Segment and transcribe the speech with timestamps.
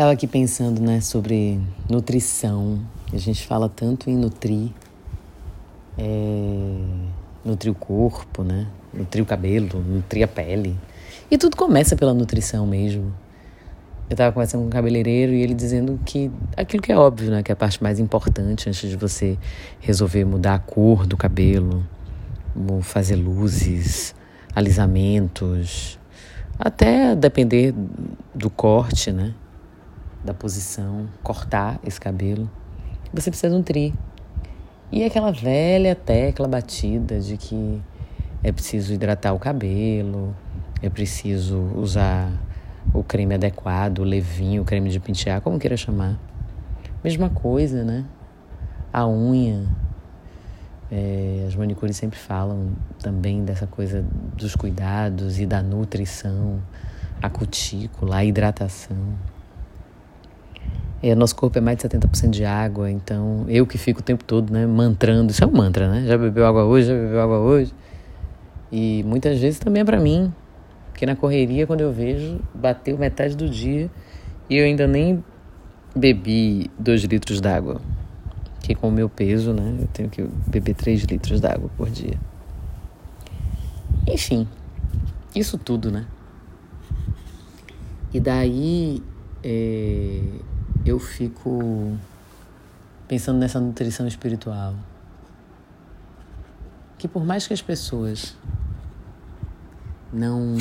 [0.00, 2.80] Estava aqui pensando né, sobre nutrição.
[3.12, 4.70] A gente fala tanto em nutrir,
[5.98, 6.74] é,
[7.44, 8.66] nutrir o corpo, né?
[8.94, 10.74] nutrir o cabelo, nutrir a pele.
[11.30, 13.12] E tudo começa pela nutrição mesmo.
[14.08, 17.42] Eu estava conversando com um cabeleireiro e ele dizendo que aquilo que é óbvio, né?
[17.42, 19.36] Que é a parte mais importante antes de você
[19.80, 21.86] resolver mudar a cor do cabelo,
[22.80, 24.14] fazer luzes,
[24.56, 25.98] alisamentos,
[26.58, 27.74] até depender
[28.34, 29.34] do corte, né?
[30.24, 32.50] Da posição, cortar esse cabelo,
[33.12, 33.92] você precisa nutrir.
[34.92, 37.80] E aquela velha tecla batida de que
[38.42, 40.34] é preciso hidratar o cabelo,
[40.82, 42.30] é preciso usar
[42.92, 46.18] o creme adequado, o levinho, o creme de pentear, como queira chamar.
[47.04, 48.04] Mesma coisa, né?
[48.92, 49.66] A unha.
[50.90, 54.04] É, as manicures sempre falam também dessa coisa
[54.36, 56.60] dos cuidados e da nutrição,
[57.22, 58.96] a cutícula, a hidratação.
[61.02, 64.22] É, nosso corpo é mais de 70% de água, então eu que fico o tempo
[64.22, 66.04] todo, né, mantrando, isso é um mantra, né?
[66.06, 67.72] Já bebeu água hoje, já bebeu água hoje.
[68.70, 70.32] E muitas vezes também é para mim,
[70.90, 73.90] porque na correria, quando eu vejo, bateu metade do dia
[74.48, 75.24] e eu ainda nem
[75.96, 77.80] bebi dois litros d'água.
[78.60, 82.18] Que com o meu peso, né, eu tenho que beber 3 litros d'água por dia.
[84.06, 84.46] Enfim,
[85.34, 86.04] isso tudo, né?
[88.12, 89.02] E daí
[89.42, 90.20] é,
[90.84, 91.96] eu fico
[93.06, 94.74] pensando nessa nutrição espiritual.
[96.96, 98.36] Que por mais que as pessoas
[100.12, 100.56] não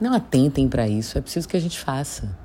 [0.00, 2.36] não atentem para isso, é preciso que a gente faça.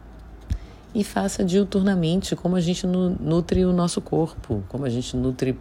[0.94, 5.58] E faça diuturnamente, como a gente nutre o nosso corpo, como a gente nutre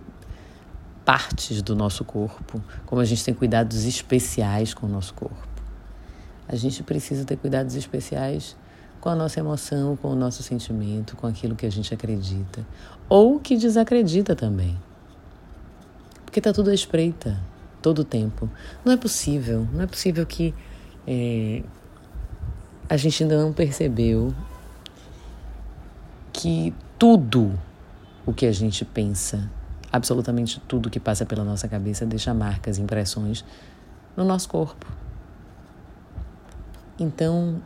[1.04, 5.48] partes do nosso corpo, como a gente tem cuidados especiais com o nosso corpo.
[6.48, 8.56] A gente precisa ter cuidados especiais
[9.00, 12.66] com a nossa emoção, com o nosso sentimento, com aquilo que a gente acredita
[13.08, 14.78] ou que desacredita também.
[16.24, 17.40] Porque está tudo à espreita,
[17.82, 18.48] todo o tempo.
[18.84, 20.54] Não é possível, não é possível que
[21.06, 21.62] é,
[22.88, 24.34] a gente ainda não percebeu
[26.32, 27.58] que tudo
[28.24, 29.50] o que a gente pensa,
[29.90, 33.44] absolutamente tudo que passa pela nossa cabeça, deixa marcas, impressões
[34.16, 34.86] no nosso corpo.
[36.98, 37.60] Então,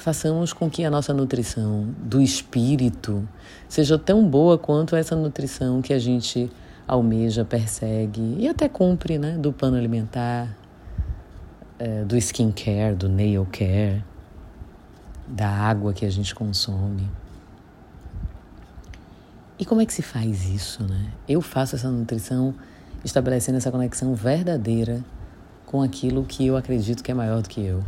[0.00, 3.28] façamos com que a nossa nutrição do espírito
[3.68, 6.50] seja tão boa quanto essa nutrição que a gente
[6.86, 9.36] almeja, persegue e até cumpre, né?
[9.38, 10.56] Do plano alimentar,
[11.78, 14.02] é, do skincare, do nail care,
[15.28, 17.08] da água que a gente consome.
[19.58, 21.12] E como é que se faz isso, né?
[21.28, 22.54] Eu faço essa nutrição
[23.04, 25.04] estabelecendo essa conexão verdadeira
[25.66, 27.84] com aquilo que eu acredito que é maior do que eu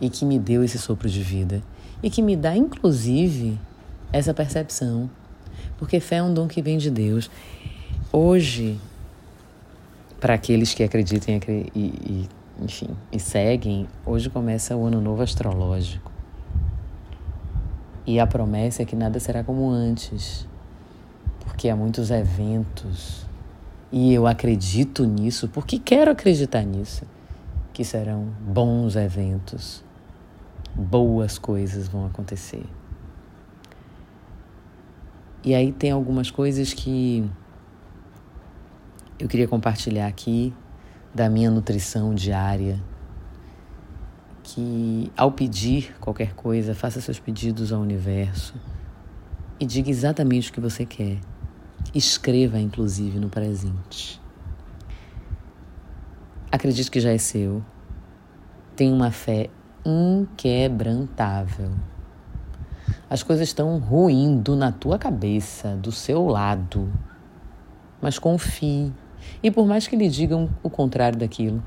[0.00, 1.62] e que me deu esse sopro de vida
[2.02, 3.58] e que me dá, inclusive,
[4.12, 5.10] essa percepção.
[5.76, 7.30] Porque fé é um dom que vem de Deus.
[8.12, 8.78] Hoje,
[10.20, 12.28] para aqueles que acreditam e, e,
[12.62, 16.10] enfim, e seguem, hoje começa o ano novo astrológico.
[18.06, 20.46] E a promessa é que nada será como antes,
[21.40, 23.26] porque há muitos eventos.
[23.92, 27.04] E eu acredito nisso, porque quero acreditar nisso,
[27.72, 29.84] que serão bons eventos
[30.74, 32.64] boas coisas vão acontecer.
[35.44, 37.28] E aí tem algumas coisas que
[39.18, 40.52] eu queria compartilhar aqui
[41.14, 42.80] da minha nutrição diária.
[44.42, 48.54] Que ao pedir qualquer coisa, faça seus pedidos ao universo
[49.60, 51.18] e diga exatamente o que você quer.
[51.94, 54.20] Escreva, inclusive, no presente.
[56.50, 57.62] Acredite que já é seu.
[58.74, 59.50] Tenha uma fé
[59.88, 61.70] inquebrantável.
[63.10, 66.92] As coisas estão ruindo na tua cabeça, do seu lado.
[68.00, 68.92] Mas confie.
[69.42, 71.62] E por mais que lhe digam o contrário daquilo,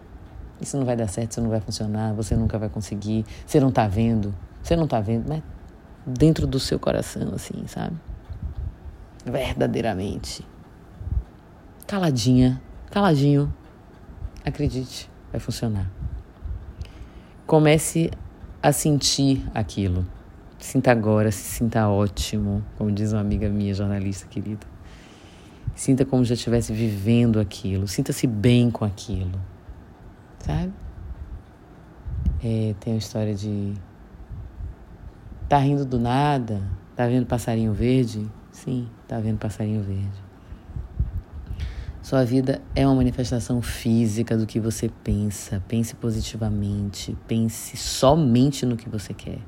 [0.61, 3.69] isso não vai dar certo, isso não vai funcionar, você nunca vai conseguir, você não
[3.69, 5.41] está vendo, você não está vendo, mas
[6.05, 7.95] dentro do seu coração, assim, sabe?
[9.25, 10.45] Verdadeiramente.
[11.87, 12.61] Caladinha,
[12.91, 13.51] caladinho.
[14.45, 16.00] Acredite, vai funcionar.
[17.51, 18.09] Comece
[18.63, 20.07] a sentir aquilo.
[20.57, 24.65] Sinta agora, se sinta ótimo, como diz uma amiga minha, jornalista querida.
[25.75, 27.89] Sinta como já estivesse vivendo aquilo.
[27.89, 29.37] Sinta-se bem com aquilo.
[30.39, 30.71] Sabe?
[32.41, 33.73] É, tem a história de.
[35.49, 36.63] Tá rindo do nada?
[36.95, 38.31] Tá vendo passarinho verde?
[38.49, 40.30] Sim, tá vendo passarinho verde.
[42.01, 45.61] Sua vida é uma manifestação física do que você pensa.
[45.67, 47.15] Pense positivamente.
[47.27, 49.39] Pense somente no que você quer.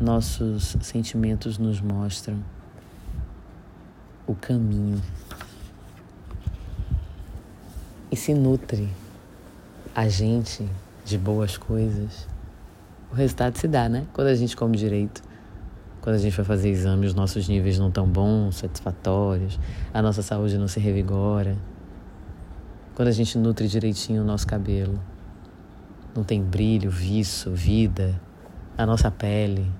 [0.00, 2.42] nossos sentimentos nos mostram
[4.26, 5.02] o caminho
[8.10, 8.88] e se nutre
[9.94, 10.68] a gente
[11.04, 12.28] de boas coisas,
[13.10, 14.06] o resultado se dá, né?
[14.12, 15.22] Quando a gente come direito,
[16.08, 19.60] quando a gente vai fazer exame, os nossos níveis não estão bons, satisfatórios,
[19.92, 21.54] a nossa saúde não se revigora.
[22.94, 24.98] Quando a gente nutre direitinho o nosso cabelo,
[26.16, 28.18] não tem brilho, viço, vida,
[28.78, 29.70] a nossa pele.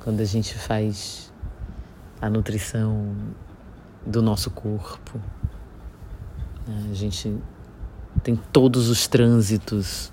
[0.00, 1.32] Quando a gente faz
[2.20, 3.14] a nutrição
[4.04, 5.20] do nosso corpo,
[6.66, 6.88] né?
[6.90, 7.32] a gente
[8.24, 10.10] tem todos os trânsitos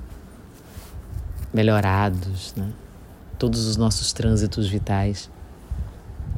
[1.52, 2.72] melhorados, né?
[3.38, 5.30] Todos os nossos trânsitos vitais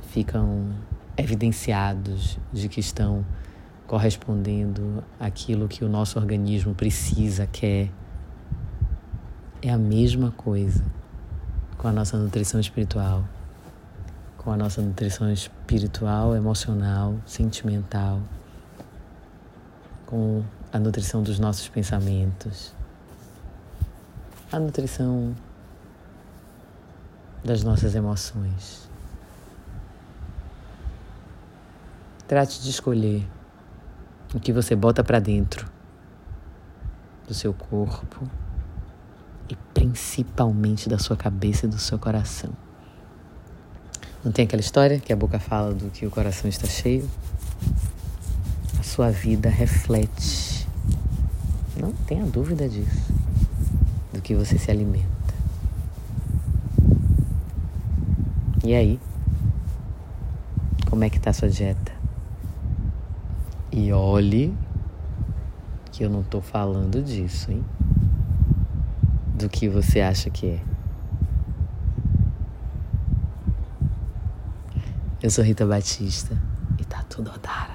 [0.10, 0.70] ficam
[1.18, 3.26] evidenciados de que estão
[3.88, 7.92] correspondendo àquilo que o nosso organismo precisa, quer.
[9.62, 10.84] É a mesma coisa
[11.78, 13.24] com a nossa nutrição espiritual,
[14.38, 18.22] com a nossa nutrição espiritual, emocional, sentimental,
[20.06, 22.74] com a nutrição dos nossos pensamentos,
[24.52, 25.36] a nutrição
[27.46, 28.90] das nossas emoções.
[32.28, 33.26] Trate de escolher
[34.34, 35.70] o que você bota para dentro
[37.28, 38.28] do seu corpo
[39.48, 42.52] e principalmente da sua cabeça e do seu coração.
[44.24, 47.08] Não tem aquela história que a boca fala do que o coração está cheio?
[48.80, 50.56] A sua vida reflete
[51.78, 53.14] não tenha dúvida disso,
[54.14, 55.15] do que você se alimenta.
[58.66, 59.00] E aí?
[60.90, 61.92] Como é que tá a sua dieta?
[63.72, 64.58] E olhe
[65.92, 67.64] que eu não tô falando disso, hein?
[69.36, 70.64] Do que você acha que é.
[75.22, 76.36] Eu sou Rita Batista
[76.80, 77.75] e tá tudo odara.